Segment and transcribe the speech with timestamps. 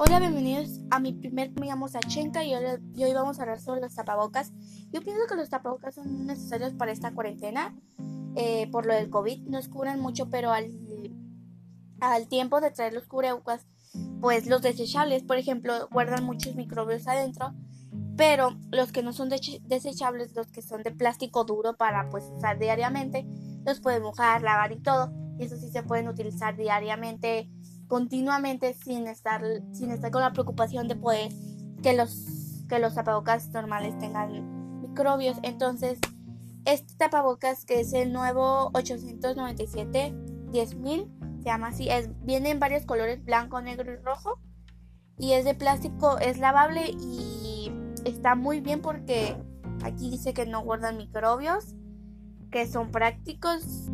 [0.00, 3.96] Hola, bienvenidos a mi primer Me llamo Sachenka y hoy, vamos a hablar sobre los
[3.96, 4.52] tapabocas.
[4.92, 7.76] Yo pienso que los tapabocas son necesarios para esta cuarentena
[8.36, 9.48] eh, por lo del COVID.
[9.48, 10.70] Nos cubren mucho, pero al,
[11.98, 13.66] al tiempo de traer los cubrebocas,
[14.20, 17.52] pues los desechables, por ejemplo, guardan muchos microbios adentro.
[18.16, 22.60] Pero los que no son desechables, los que son de plástico duro para pues usar
[22.60, 23.26] diariamente,
[23.66, 25.12] los pueden mojar, lavar y todo.
[25.40, 27.50] Y eso sí se pueden utilizar diariamente
[27.88, 29.42] continuamente sin estar,
[29.72, 31.32] sin estar con la preocupación de poder
[31.82, 35.38] que los, que los tapabocas normales tengan microbios.
[35.42, 35.98] Entonces,
[36.64, 40.14] este tapabocas que es el nuevo 897
[40.52, 44.40] 10000 se llama así, es, viene en varios colores, blanco, negro y rojo.
[45.18, 47.72] Y es de plástico, es lavable y
[48.04, 49.36] está muy bien porque
[49.82, 51.74] aquí dice que no guardan microbios,
[52.50, 53.88] que son prácticos